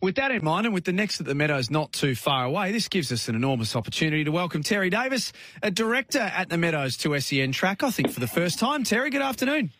with 0.00 0.16
that 0.16 0.30
in 0.30 0.44
mind, 0.44 0.66
and 0.66 0.74
with 0.74 0.84
the 0.84 0.92
next 0.92 1.20
at 1.20 1.26
the 1.26 1.34
Meadows 1.34 1.70
not 1.70 1.92
too 1.92 2.14
far 2.14 2.44
away, 2.44 2.72
this 2.72 2.88
gives 2.88 3.12
us 3.12 3.28
an 3.28 3.34
enormous 3.34 3.74
opportunity 3.76 4.24
to 4.24 4.32
welcome 4.32 4.62
Terry 4.62 4.90
Davis, 4.90 5.32
a 5.62 5.70
director 5.70 6.20
at 6.20 6.48
the 6.48 6.58
Meadows 6.58 6.96
to 6.98 7.18
SEN 7.20 7.52
track, 7.52 7.82
I 7.82 7.90
think 7.90 8.10
for 8.10 8.20
the 8.20 8.26
first 8.26 8.58
time. 8.58 8.84
Terry, 8.84 9.10
good 9.10 9.22
afternoon. 9.22 9.70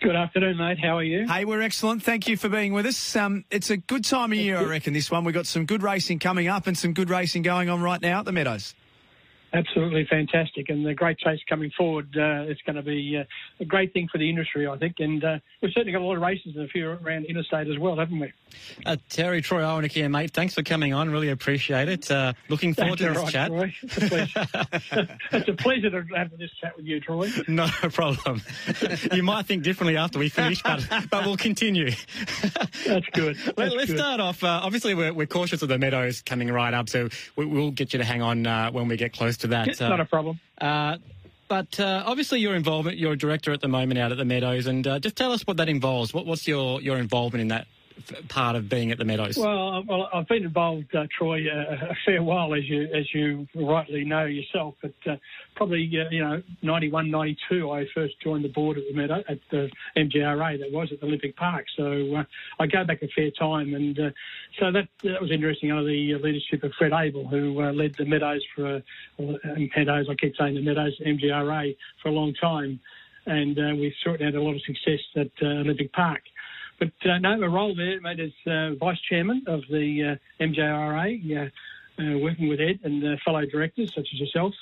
Good 0.00 0.14
afternoon, 0.14 0.58
mate. 0.58 0.78
How 0.80 0.98
are 0.98 1.02
you? 1.02 1.26
Hey, 1.26 1.44
we're 1.44 1.62
excellent. 1.62 2.02
Thank 2.02 2.28
you 2.28 2.36
for 2.36 2.48
being 2.48 2.72
with 2.72 2.86
us. 2.86 3.16
Um, 3.16 3.44
it's 3.50 3.70
a 3.70 3.76
good 3.76 4.04
time 4.04 4.30
of 4.32 4.38
year, 4.38 4.58
I 4.58 4.64
reckon, 4.64 4.92
this 4.92 5.10
one. 5.10 5.24
We've 5.24 5.34
got 5.34 5.46
some 5.46 5.64
good 5.64 5.82
racing 5.82 6.18
coming 6.18 6.48
up 6.48 6.66
and 6.66 6.76
some 6.76 6.92
good 6.92 7.08
racing 7.08 7.42
going 7.42 7.70
on 7.70 7.82
right 7.82 8.00
now 8.00 8.18
at 8.20 8.24
the 8.26 8.32
Meadows. 8.32 8.74
Absolutely 9.52 10.04
fantastic, 10.10 10.68
and 10.68 10.84
the 10.84 10.92
great 10.92 11.18
chase 11.18 11.40
coming 11.48 11.70
forward. 11.76 12.08
Uh, 12.16 12.50
it's 12.50 12.60
going 12.62 12.76
to 12.76 12.82
be 12.82 13.16
uh, 13.16 13.24
a 13.60 13.64
great 13.64 13.92
thing 13.92 14.08
for 14.10 14.18
the 14.18 14.28
industry, 14.28 14.66
I 14.66 14.76
think. 14.76 14.96
And 14.98 15.22
uh, 15.22 15.38
we've 15.62 15.72
certainly 15.72 15.92
got 15.92 16.02
a 16.02 16.04
lot 16.04 16.16
of 16.16 16.22
races 16.22 16.56
and 16.56 16.64
a 16.64 16.68
few 16.68 16.88
around 16.90 17.26
interstate 17.26 17.68
as 17.68 17.78
well, 17.78 17.96
haven't 17.96 18.18
we? 18.18 18.32
Uh, 18.84 18.96
Terry 19.08 19.40
Troy 19.42 19.62
Owen 19.62 19.88
here, 19.88 20.08
mate. 20.08 20.32
Thanks 20.32 20.54
for 20.54 20.62
coming 20.62 20.92
on. 20.92 21.10
Really 21.10 21.30
appreciate 21.30 21.88
it. 21.88 22.10
Uh, 22.10 22.32
looking 22.48 22.74
forward 22.74 22.98
That's 22.98 23.14
to 23.14 23.20
this 23.20 23.22
right, 23.22 23.32
chat. 23.32 23.48
Troy. 23.48 23.74
It's 23.82 23.96
a 23.96 24.08
pleasure. 24.08 25.18
it's 25.32 25.48
a 25.48 25.52
pleasure 25.54 25.90
to 25.90 26.16
have 26.16 26.36
this 26.36 26.50
chat 26.60 26.76
with 26.76 26.84
you, 26.84 27.00
Troy. 27.00 27.30
No 27.46 27.66
problem. 27.92 28.42
you 29.12 29.22
might 29.22 29.46
think 29.46 29.62
differently 29.62 29.96
after 29.96 30.18
we 30.18 30.28
finish, 30.28 30.62
but 30.62 30.84
but 31.08 31.24
we'll 31.24 31.36
continue. 31.36 31.92
That's 32.84 33.06
good. 33.12 33.36
Let, 33.46 33.56
That's 33.56 33.74
us 33.74 33.86
good. 33.86 33.98
start 33.98 34.20
off. 34.20 34.42
Uh, 34.42 34.60
obviously, 34.62 34.94
we're, 34.94 35.12
we're 35.12 35.26
cautious 35.26 35.62
of 35.62 35.68
the 35.68 35.78
meadows 35.78 36.20
coming 36.20 36.48
right 36.48 36.74
up, 36.74 36.88
so 36.88 37.08
we, 37.36 37.46
we'll 37.46 37.70
get 37.70 37.92
you 37.92 37.98
to 38.00 38.04
hang 38.04 38.22
on 38.22 38.46
uh, 38.46 38.70
when 38.70 38.88
we 38.88 38.96
get 38.96 39.12
close 39.12 39.35
to 39.38 39.48
that. 39.48 39.68
It's 39.68 39.80
not 39.80 40.00
a 40.00 40.04
problem. 40.04 40.40
Uh, 40.60 40.98
but 41.48 41.78
uh, 41.78 42.02
obviously, 42.04 42.40
your 42.40 42.56
involvement, 42.56 42.98
you're 42.98 43.12
a 43.12 43.18
director 43.18 43.52
at 43.52 43.60
the 43.60 43.68
moment 43.68 43.98
out 43.98 44.10
at 44.10 44.18
the 44.18 44.24
Meadows, 44.24 44.66
and 44.66 44.86
uh, 44.86 44.98
just 44.98 45.16
tell 45.16 45.32
us 45.32 45.46
what 45.46 45.58
that 45.58 45.68
involves. 45.68 46.12
What, 46.12 46.26
what's 46.26 46.48
your, 46.48 46.80
your 46.80 46.98
involvement 46.98 47.42
in 47.42 47.48
that 47.48 47.66
part 48.28 48.56
of 48.56 48.68
being 48.68 48.90
at 48.90 48.98
the 48.98 49.04
Meadows? 49.04 49.36
Well, 49.36 49.82
well, 49.86 50.08
I've 50.12 50.28
been 50.28 50.44
involved, 50.44 50.94
uh, 50.94 51.06
Troy, 51.16 51.46
uh, 51.48 51.90
a 51.90 51.96
fair 52.04 52.22
while, 52.22 52.54
as 52.54 52.68
you 52.68 52.84
as 52.94 53.12
you 53.14 53.46
rightly 53.54 54.04
know 54.04 54.24
yourself. 54.24 54.74
But 54.82 54.94
uh, 55.06 55.16
probably, 55.54 55.90
uh, 55.98 56.10
you 56.10 56.22
know, 56.22 56.42
91, 56.62 57.10
92, 57.10 57.70
I 57.70 57.86
first 57.94 58.14
joined 58.22 58.44
the 58.44 58.48
board 58.48 58.78
at 58.78 58.84
the 58.88 58.94
Meadow 58.94 59.22
at 59.28 59.38
the 59.50 59.70
MGRA 59.96 60.58
that 60.60 60.72
was 60.72 60.90
at 60.92 61.00
the 61.00 61.06
Olympic 61.06 61.36
Park. 61.36 61.66
So 61.76 62.16
uh, 62.16 62.24
I 62.60 62.66
go 62.66 62.84
back 62.84 63.02
a 63.02 63.08
fair 63.08 63.30
time, 63.30 63.74
and 63.74 63.98
uh, 63.98 64.10
so 64.58 64.70
that 64.72 64.88
that 65.04 65.20
was 65.20 65.30
interesting 65.30 65.72
under 65.72 65.84
the 65.84 66.14
leadership 66.14 66.62
of 66.62 66.72
Fred 66.78 66.92
Abel, 66.92 67.26
who 67.26 67.60
led 67.72 67.94
the 67.94 68.04
Meadows 68.04 68.44
for 68.54 68.82
Meadows. 69.18 70.06
I 70.10 70.14
keep 70.14 70.36
saying 70.36 70.54
the 70.54 70.62
Meadows 70.62 70.98
MGRA 71.04 71.76
for 72.02 72.08
a 72.08 72.12
long 72.12 72.34
time, 72.34 72.80
and 73.26 73.56
we 73.78 73.94
certainly 74.04 74.26
had 74.26 74.34
a 74.34 74.42
lot 74.42 74.54
of 74.54 74.62
success 74.62 75.00
at 75.16 75.30
Olympic 75.42 75.92
Park. 75.92 76.22
But 76.78 76.92
uh, 77.08 77.18
no, 77.18 77.36
my 77.38 77.46
role 77.46 77.74
there, 77.74 78.00
mate, 78.00 78.20
as 78.20 78.32
uh, 78.46 78.74
vice 78.74 79.00
chairman 79.08 79.42
of 79.46 79.62
the 79.70 80.18
uh, 80.18 80.44
MGRA, 80.44 81.50
uh, 81.98 82.18
working 82.18 82.48
with 82.48 82.60
Ed 82.60 82.80
and 82.84 83.18
fellow 83.22 83.44
directors 83.46 83.92
such 83.94 84.06
as 84.12 84.20
yourself. 84.20 84.52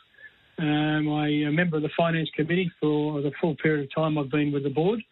Um, 0.58 1.08
I'm 1.12 1.48
a 1.48 1.50
member 1.50 1.76
of 1.76 1.82
the 1.82 1.90
finance 1.96 2.30
committee 2.36 2.70
for 2.80 3.20
the 3.20 3.32
full 3.40 3.56
period 3.56 3.84
of 3.84 3.94
time 3.94 4.16
I've 4.16 4.30
been 4.30 4.52
with 4.52 4.62
the 4.62 4.70
board, 4.70 5.02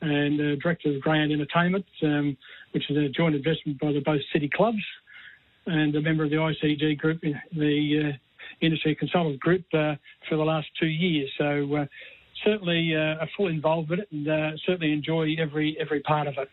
and 0.00 0.60
director 0.60 0.92
of 0.92 1.00
Greyhound 1.00 1.30
Entertainment, 1.30 1.86
um, 2.02 2.36
which 2.72 2.90
is 2.90 2.96
a 2.96 3.08
joint 3.08 3.36
investment 3.36 3.78
by 3.78 3.92
the 3.92 4.00
both 4.00 4.20
city 4.32 4.50
clubs, 4.52 4.82
and 5.66 5.94
a 5.94 6.00
member 6.00 6.24
of 6.24 6.30
the 6.30 6.36
ICG 6.36 6.98
group, 6.98 7.20
the 7.20 8.12
uh, 8.12 8.16
industry 8.60 8.96
consultant 8.96 9.38
group, 9.38 9.64
uh, 9.72 9.94
for 10.28 10.36
the 10.36 10.42
last 10.42 10.66
two 10.80 10.88
years. 10.88 11.30
So 11.38 11.86
uh, 12.42 12.48
certainly 12.48 12.94
uh, 12.94 13.24
a 13.24 13.26
full 13.36 13.48
involvement 13.48 14.02
and 14.10 14.28
uh, 14.28 14.50
certainly 14.66 14.92
enjoy 14.92 15.34
every 15.38 15.76
every 15.80 16.00
part 16.00 16.26
of 16.26 16.34
it. 16.38 16.48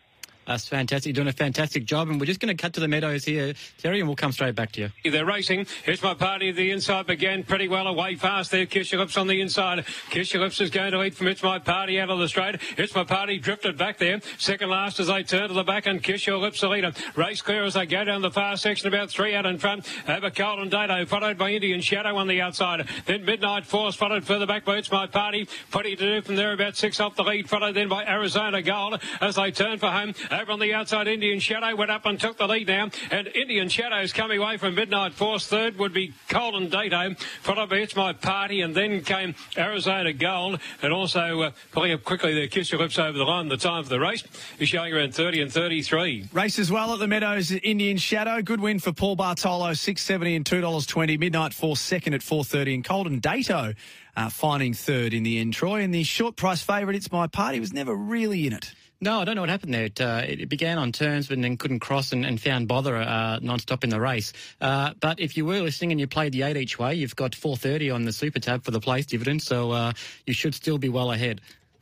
That's 0.49 0.67
fantastic. 0.67 1.09
You're 1.09 1.23
doing 1.23 1.27
a 1.27 1.37
fantastic 1.37 1.85
job. 1.85 2.09
And 2.09 2.19
we're 2.19 2.25
just 2.25 2.39
going 2.39 2.55
to 2.55 2.59
cut 2.59 2.73
to 2.73 2.79
the 2.79 2.87
Meadows 2.87 3.23
here, 3.23 3.53
Terry, 3.77 3.99
and 3.99 4.09
we'll 4.09 4.15
come 4.15 4.31
straight 4.31 4.55
back 4.55 4.71
to 4.71 4.89
you. 5.03 5.11
They're 5.11 5.23
racing. 5.23 5.67
Here's 5.83 6.01
my 6.01 6.15
party. 6.15 6.51
The 6.51 6.71
inside 6.71 7.05
began 7.05 7.43
pretty 7.43 7.67
well 7.67 7.85
away 7.85 8.15
fast 8.15 8.49
there. 8.49 8.65
Lips 8.65 9.15
on 9.15 9.27
the 9.27 9.41
inside. 9.41 9.85
Kiss 10.09 10.33
Your 10.33 10.41
Lips 10.41 10.59
is 10.59 10.71
going 10.71 10.91
to 10.93 10.97
lead 10.97 11.15
from 11.15 11.27
It's 11.27 11.43
My 11.43 11.59
Party 11.59 11.99
out 11.99 12.09
of 12.09 12.17
the 12.17 12.27
straight. 12.27 12.55
It's 12.77 12.95
My 12.95 13.03
Party 13.03 13.37
drifted 13.37 13.77
back 13.77 13.99
there. 13.99 14.21
Second 14.39 14.71
last 14.71 14.99
as 14.99 15.05
they 15.05 15.21
turn 15.21 15.49
to 15.49 15.53
the 15.53 15.63
back 15.63 15.85
and 15.85 16.01
Kiss 16.01 16.25
Your 16.25 16.37
Lips 16.39 16.61
the 16.61 16.67
leader. 16.67 16.93
Race 17.15 17.43
clear 17.43 17.63
as 17.63 17.75
they 17.75 17.85
go 17.85 18.03
down 18.03 18.23
the 18.23 18.31
far 18.31 18.57
section 18.57 18.87
about 18.87 19.11
three 19.11 19.35
out 19.35 19.45
in 19.45 19.59
front. 19.59 19.87
Over 20.07 20.31
Colin 20.31 20.69
Dato 20.69 21.05
followed 21.05 21.37
by 21.37 21.51
Indian 21.51 21.79
Shadow 21.79 22.15
on 22.17 22.27
the 22.27 22.41
outside. 22.41 22.89
Then 23.05 23.23
Midnight 23.23 23.67
Force 23.67 23.95
followed 23.95 24.23
further 24.25 24.47
back 24.47 24.65
by 24.65 24.77
It's 24.77 24.91
My 24.91 25.05
Party. 25.05 25.47
Plenty 25.69 25.95
to 25.95 26.15
do 26.15 26.21
from 26.23 26.37
there 26.37 26.53
about 26.53 26.75
six 26.75 26.99
off 26.99 27.15
the 27.15 27.23
lead. 27.23 27.47
Followed 27.47 27.75
then 27.75 27.87
by 27.87 28.03
Arizona 28.03 28.63
Gold 28.63 28.99
as 29.21 29.35
they 29.35 29.51
turn 29.51 29.77
for 29.77 29.91
home. 29.91 30.15
Over 30.39 30.53
on 30.53 30.59
the 30.59 30.73
outside 30.73 31.09
Indian 31.09 31.41
Shadow 31.41 31.75
went 31.75 31.91
up 31.91 32.05
and 32.05 32.17
took 32.17 32.37
the 32.37 32.47
lead 32.47 32.67
now. 32.67 32.89
And 33.11 33.27
Indian 33.27 33.67
Shadow's 33.67 34.13
coming 34.13 34.39
away 34.39 34.55
from 34.55 34.73
Midnight 34.73 35.13
Force. 35.13 35.45
Third 35.45 35.77
would 35.79 35.91
be 35.91 36.13
Colin 36.29 36.69
Dato, 36.69 37.13
followed 37.41 37.69
by 37.69 37.77
It's 37.77 37.93
My 37.93 38.13
Party, 38.13 38.61
and 38.61 38.73
then 38.73 39.01
came 39.01 39.35
Arizona 39.57 40.13
Gold. 40.13 40.61
And 40.81 40.93
also, 40.93 41.41
uh, 41.41 41.51
pulling 41.73 41.91
up 41.91 42.05
quickly 42.05 42.33
there, 42.33 42.47
Kiss 42.47 42.71
Your 42.71 42.79
Lips 42.79 42.97
over 42.97 43.17
the 43.17 43.25
line. 43.25 43.49
The 43.49 43.57
time 43.57 43.83
for 43.83 43.89
the 43.89 43.99
race 43.99 44.23
is 44.59 44.69
showing 44.69 44.93
around 44.93 45.13
30 45.13 45.41
and 45.41 45.51
33. 45.51 46.29
Race 46.31 46.57
as 46.57 46.71
well 46.71 46.93
at 46.93 46.99
the 46.99 47.07
Meadows, 47.07 47.51
Indian 47.51 47.97
Shadow. 47.97 48.41
Good 48.41 48.61
win 48.61 48.79
for 48.79 48.93
Paul 48.93 49.17
Bartolo, 49.17 49.73
six 49.73 50.03
seventy 50.03 50.37
and 50.37 50.45
two 50.45 50.61
dollars 50.61 50.85
twenty. 50.85 51.17
Midnight 51.17 51.53
Force 51.53 51.81
second 51.81 52.13
at 52.13 52.23
four 52.23 52.45
thirty, 52.45 52.73
and 52.73 52.85
Colden 52.85 53.19
Dato 53.19 53.73
uh, 54.15 54.29
finding 54.29 54.73
third 54.73 55.13
in 55.13 55.23
the 55.23 55.37
end. 55.37 55.53
Troy 55.53 55.81
and 55.81 55.93
the 55.93 56.03
short 56.03 56.37
price 56.37 56.61
favourite, 56.61 56.95
It's 56.95 57.11
My 57.11 57.27
Party, 57.27 57.59
was 57.59 57.73
never 57.73 57.93
really 57.93 58.47
in 58.47 58.53
it. 58.53 58.73
No, 59.01 59.21
I 59.21 59.25
don't 59.25 59.35
know 59.35 59.41
what 59.41 59.49
happened 59.49 59.73
there. 59.73 59.85
It, 59.85 60.01
uh, 60.01 60.23
it 60.25 60.49
began 60.49 60.77
on 60.77 60.91
turns, 60.91 61.27
but 61.27 61.41
then 61.41 61.55
couldn't 61.55 61.79
cross 61.79 62.11
and, 62.11 62.25
and 62.25 62.39
found 62.39 62.67
bother 62.67 62.97
uh, 62.97 63.39
non-stop 63.41 63.85
in 63.85 63.89
the 63.89 63.99
race. 63.99 64.33
Uh, 64.59 64.93
but 64.99 65.21
if 65.21 65.37
you 65.37 65.45
were 65.45 65.61
listening 65.61 65.91
and 65.91 66.01
you 66.01 66.07
played 66.07 66.33
the 66.33 66.41
eight 66.41 66.57
each 66.57 66.77
way, 66.77 66.95
you've 66.95 67.15
got 67.15 67.33
430 67.33 67.91
on 67.91 68.03
the 68.03 68.11
super 68.11 68.39
tab 68.39 68.63
for 68.65 68.71
the 68.71 68.81
place 68.81 69.05
dividend, 69.05 69.41
so 69.41 69.71
uh, 69.71 69.93
you 70.27 70.33
should 70.33 70.53
still 70.53 70.77
be 70.77 70.89
well 70.89 71.13
ahead. 71.13 71.39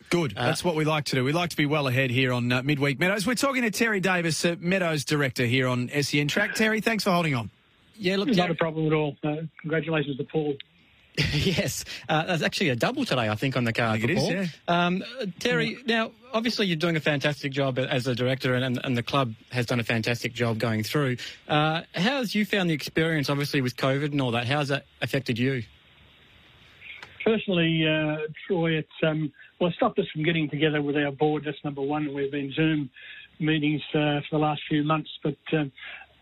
Good. 0.10 0.36
That's 0.36 0.64
what 0.64 0.76
we 0.76 0.86
like 0.86 1.06
to 1.06 1.16
do. 1.16 1.24
We 1.24 1.34
like 1.34 1.50
to 1.50 1.58
be 1.58 1.66
well 1.66 1.88
ahead 1.88 2.12
here 2.12 2.32
on 2.32 2.52
uh, 2.52 2.62
Midweek 2.64 3.00
Meadows. 3.00 3.26
We're 3.26 3.36
talking 3.36 3.64
to 3.64 3.72
Terry 3.72 4.00
Davis, 4.00 4.46
uh, 4.46 4.56
Meadows 4.60 5.04
director 5.04 5.46
here 5.46 5.68
on 5.68 5.90
SEN 6.02 6.28
Track. 6.28 6.54
Terry, 6.54 6.82
thanks 6.82 7.04
for 7.04 7.12
holding 7.12 7.36
on. 7.36 7.50
Yeah, 7.98 8.18
look, 8.18 8.28
Not 8.28 8.36
Terry- 8.36 8.52
a 8.52 8.56
problem 8.56 8.86
at 8.88 8.94
all. 8.94 9.18
Uh, 9.24 9.38
congratulations 9.60 10.18
to 10.18 10.24
Paul. 10.24 10.54
yes, 11.34 11.84
uh, 12.10 12.26
there's 12.26 12.44
actually 12.44 12.70
a 12.70 12.76
double 12.76 13.04
today, 13.04 13.28
I 13.28 13.34
think, 13.34 13.58
on 13.58 13.64
the 13.64 13.74
card. 13.74 14.04
I 14.04 14.06
think 14.06 14.20
for 14.20 14.42
it 14.44 14.50
Um, 14.68 15.04
uh, 15.20 15.26
Terry, 15.40 15.78
now 15.88 16.12
obviously 16.32 16.68
you're 16.68 16.76
doing 16.76 16.96
a 16.96 17.00
fantastic 17.00 17.52
job 17.52 17.80
as 17.80 18.06
a 18.06 18.14
director, 18.14 18.54
and, 18.54 18.64
and, 18.64 18.80
and 18.84 18.96
the 18.96 19.02
club 19.02 19.34
has 19.52 19.66
done 19.66 19.80
a 19.80 19.84
fantastic 19.84 20.34
job 20.34 20.60
going 20.60 20.84
through. 20.84 21.18
Uh, 21.48 21.82
how 21.96 22.18
has 22.18 22.36
you 22.36 22.46
found 22.46 22.70
the 22.70 22.76
experience, 22.76 23.32
obviously 23.32 23.62
with 23.62 23.76
COVID 23.76 24.12
and 24.12 24.22
all 24.22 24.32
that? 24.32 24.46
How's 24.46 24.68
that 24.68 24.86
affected 25.02 25.40
you? 25.40 25.64
Personally, 27.26 27.84
uh, 27.88 28.18
Troy, 28.46 28.74
it's 28.74 28.90
um, 29.04 29.32
well, 29.60 29.72
it 29.72 29.76
stopped 29.76 29.98
us 29.98 30.06
from 30.14 30.24
getting 30.24 30.50
together 30.50 30.84
with 30.84 30.96
our 30.96 31.12
board. 31.12 31.44
That's 31.46 31.58
number 31.64 31.82
one. 31.82 32.14
We've 32.14 32.32
been 32.32 32.54
Zoom 32.54 32.92
meetings 33.40 33.82
uh, 33.90 34.22
for 34.22 34.28
the 34.34 34.38
last 34.38 34.62
few 34.70 34.84
months, 34.84 35.10
but 35.24 35.36
um, 35.54 35.72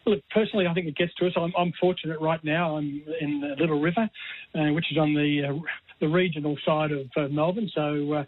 look, 0.05 0.21
personally, 0.33 0.67
I 0.67 0.73
think 0.73 0.87
it 0.87 0.95
gets 0.95 1.13
to 1.15 1.27
us. 1.27 1.33
I'm, 1.35 1.53
I'm 1.57 1.73
fortunate 1.79 2.19
right 2.19 2.43
now. 2.43 2.77
I'm 2.77 3.03
in 3.21 3.41
the 3.41 3.55
Little 3.59 3.79
River, 3.79 4.09
uh, 4.55 4.73
which 4.73 4.91
is 4.91 4.97
on 4.97 5.13
the 5.13 5.43
uh, 5.49 5.59
the 5.99 6.07
regional 6.07 6.57
side 6.65 6.91
of 6.91 7.07
uh, 7.15 7.27
Melbourne. 7.29 7.69
So 7.73 8.13
uh, 8.13 8.23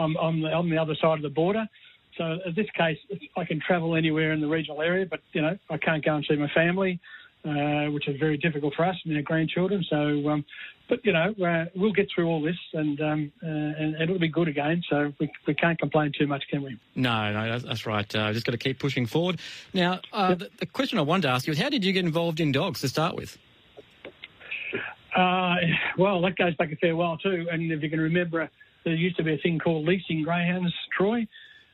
I'm 0.00 0.16
on 0.16 0.40
the, 0.40 0.48
on 0.48 0.70
the 0.70 0.78
other 0.78 0.94
side 1.00 1.18
of 1.18 1.22
the 1.22 1.28
border. 1.28 1.66
So 2.16 2.38
in 2.44 2.54
this 2.54 2.66
case, 2.76 2.98
I 3.36 3.44
can 3.44 3.60
travel 3.66 3.96
anywhere 3.96 4.32
in 4.32 4.40
the 4.40 4.48
regional 4.48 4.82
area, 4.82 5.06
but 5.08 5.20
you 5.32 5.42
know 5.42 5.56
I 5.68 5.78
can't 5.78 6.04
go 6.04 6.16
and 6.16 6.26
see 6.28 6.36
my 6.36 6.50
family, 6.54 7.00
uh, 7.44 7.90
which 7.90 8.08
is 8.08 8.18
very 8.18 8.36
difficult 8.36 8.74
for 8.74 8.84
us 8.84 8.96
and 9.04 9.16
our 9.16 9.22
grandchildren. 9.22 9.84
So, 9.88 10.28
um, 10.28 10.44
but 10.88 11.04
you 11.04 11.12
know 11.12 11.34
uh, 11.44 11.66
we'll 11.74 11.92
get 11.92 12.08
through 12.14 12.26
all 12.26 12.42
this, 12.42 12.56
and, 12.72 13.00
um, 13.00 13.32
uh, 13.42 13.46
and 13.46 13.94
and 13.94 14.02
it'll 14.02 14.18
be 14.18 14.28
good 14.28 14.48
again. 14.48 14.82
So 14.88 15.12
we, 15.18 15.30
we 15.46 15.54
can't 15.54 15.78
complain 15.78 16.12
too 16.18 16.26
much, 16.26 16.44
can 16.50 16.62
we? 16.62 16.78
No, 16.94 17.32
no, 17.32 17.50
that's, 17.50 17.64
that's 17.64 17.86
right. 17.86 18.14
Uh, 18.14 18.32
just 18.32 18.46
got 18.46 18.52
to 18.52 18.58
keep 18.58 18.78
pushing 18.78 19.06
forward. 19.06 19.40
Now, 19.72 20.00
uh, 20.12 20.34
the, 20.34 20.50
the 20.58 20.66
question 20.66 20.98
I 20.98 21.02
wanted 21.02 21.22
to 21.22 21.28
ask 21.28 21.46
you 21.46 21.52
is, 21.52 21.58
how 21.58 21.68
did 21.68 21.84
you 21.84 21.92
get 21.92 22.04
involved 22.04 22.40
in 22.40 22.52
dogs 22.52 22.80
to 22.80 22.88
start 22.88 23.14
with? 23.14 23.38
Uh, 25.14 25.56
well, 25.98 26.20
that 26.22 26.36
goes 26.36 26.54
back 26.54 26.70
a 26.72 26.76
fair 26.76 26.94
while 26.94 27.18
too. 27.18 27.46
And 27.50 27.72
if 27.72 27.82
you 27.82 27.90
can 27.90 28.00
remember, 28.00 28.48
there 28.84 28.94
used 28.94 29.16
to 29.16 29.22
be 29.22 29.34
a 29.34 29.38
thing 29.38 29.58
called 29.58 29.86
leasing 29.86 30.22
greyhounds, 30.22 30.72
Troy. 30.96 31.26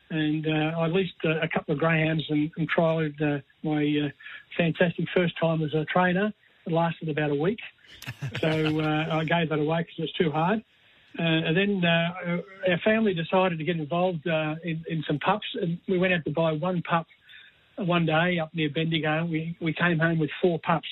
And 0.09 0.47
uh, 0.47 0.79
I 0.79 0.87
leased 0.87 1.13
uh, 1.25 1.39
a 1.41 1.47
couple 1.47 1.73
of 1.73 1.79
greyhounds 1.79 2.23
and, 2.29 2.49
and 2.57 2.69
trialled 2.71 3.21
uh, 3.21 3.41
my 3.63 3.83
uh, 4.05 4.09
fantastic 4.57 5.05
first 5.15 5.33
time 5.39 5.61
as 5.63 5.73
a 5.73 5.85
trainer. 5.85 6.33
It 6.65 6.71
lasted 6.71 7.09
about 7.09 7.31
a 7.31 7.35
week. 7.35 7.59
So 8.41 8.47
uh, 8.47 9.07
I 9.11 9.23
gave 9.25 9.49
that 9.49 9.59
away 9.59 9.79
because 9.79 9.95
it 9.97 10.01
was 10.01 10.11
too 10.13 10.31
hard. 10.31 10.63
Uh, 11.19 11.23
and 11.23 11.57
then 11.57 11.83
uh, 11.83 12.41
our 12.69 12.77
family 12.83 13.13
decided 13.13 13.57
to 13.57 13.63
get 13.63 13.77
involved 13.77 14.27
uh, 14.27 14.55
in, 14.63 14.83
in 14.87 15.03
some 15.07 15.19
pups. 15.19 15.45
And 15.59 15.79
we 15.87 15.97
went 15.97 16.13
out 16.13 16.23
to 16.25 16.31
buy 16.31 16.51
one 16.51 16.81
pup 16.83 17.07
one 17.77 18.05
day 18.05 18.39
up 18.39 18.53
near 18.53 18.69
Bendigo. 18.69 19.25
We, 19.25 19.57
we 19.59 19.73
came 19.73 19.99
home 19.99 20.19
with 20.19 20.29
four 20.41 20.59
pups 20.59 20.87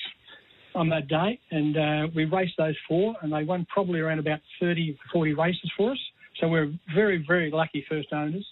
on 0.74 0.88
that 0.90 1.08
day, 1.08 1.40
and 1.50 1.76
uh, 1.76 2.08
we 2.14 2.24
raced 2.26 2.54
those 2.58 2.76
four, 2.86 3.14
and 3.22 3.32
they 3.32 3.44
won 3.44 3.66
probably 3.72 4.00
around 4.00 4.18
about 4.18 4.40
30 4.60 4.98
40 5.12 5.34
races 5.34 5.72
for 5.76 5.92
us. 5.92 5.98
So 6.40 6.48
we're 6.48 6.72
very, 6.94 7.24
very 7.26 7.50
lucky 7.50 7.84
first 7.88 8.12
owners. 8.12 8.46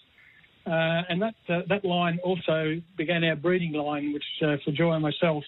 Uh, 0.65 1.03
and 1.09 1.21
that 1.21 1.35
uh, 1.47 1.61
that 1.69 1.85
line 1.85 2.17
also 2.23 2.81
began 2.97 3.23
our 3.23 3.35
breeding 3.35 3.73
line, 3.73 4.13
which 4.13 4.23
uh, 4.41 4.55
for 4.65 4.71
Joy 4.71 4.93
and 4.93 5.03
myself, 5.03 5.43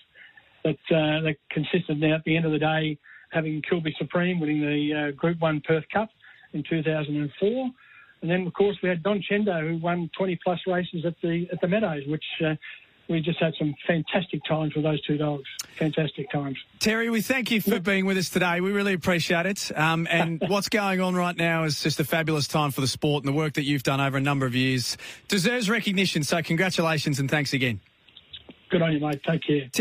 that 0.63 0.77
uh, 0.91 1.21
that 1.23 1.37
consisted 1.49 1.99
now 1.99 2.15
at 2.15 2.23
the 2.23 2.35
end 2.35 2.45
of 2.45 2.51
the 2.51 2.59
day 2.59 2.97
having 3.31 3.61
Kilby 3.67 3.93
Supreme 3.97 4.39
winning 4.39 4.61
the 4.61 5.09
uh, 5.09 5.11
Group 5.11 5.39
One 5.39 5.61
Perth 5.67 5.83
Cup 5.91 6.09
in 6.53 6.63
2004, 6.69 7.69
and 8.21 8.31
then 8.31 8.45
of 8.45 8.53
course 8.53 8.77
we 8.83 8.89
had 8.89 9.01
Don 9.01 9.23
Chendo 9.29 9.67
who 9.67 9.77
won 9.77 10.09
20 10.17 10.39
plus 10.43 10.59
races 10.67 11.03
at 11.05 11.15
the 11.23 11.47
at 11.51 11.59
the 11.61 11.67
Meadows, 11.67 12.03
which 12.07 12.23
uh, 12.45 12.53
we 13.09 13.21
just 13.21 13.39
had 13.39 13.53
some 13.57 13.73
fantastic 13.85 14.43
times 14.45 14.75
with 14.75 14.83
those 14.83 15.01
two 15.01 15.17
dogs. 15.17 15.45
Fantastic 15.77 16.29
times. 16.31 16.57
Terry, 16.79 17.09
we 17.09 17.21
thank 17.21 17.51
you 17.51 17.61
for 17.61 17.79
being 17.79 18.05
with 18.05 18.17
us 18.17 18.29
today. 18.29 18.61
We 18.61 18.71
really 18.71 18.93
appreciate 18.93 19.45
it. 19.45 19.71
Um, 19.77 20.07
and 20.09 20.43
what's 20.47 20.69
going 20.69 21.01
on 21.01 21.15
right 21.15 21.35
now 21.35 21.63
is 21.63 21.81
just 21.81 21.99
a 21.99 22.03
fabulous 22.03 22.47
time 22.47 22.71
for 22.71 22.81
the 22.81 22.87
sport, 22.87 23.23
and 23.23 23.33
the 23.33 23.37
work 23.37 23.53
that 23.53 23.63
you've 23.63 23.83
done 23.83 24.01
over 24.01 24.17
a 24.17 24.21
number 24.21 24.45
of 24.45 24.55
years 24.55 24.97
deserves 25.27 25.69
recognition. 25.69 26.23
So, 26.23 26.41
congratulations 26.41 27.19
and 27.19 27.29
thanks 27.29 27.53
again. 27.53 27.79
Good 28.69 28.81
on 28.81 28.91
you, 28.91 28.99
mate. 28.99 29.21
Take 29.23 29.43
care. 29.43 29.69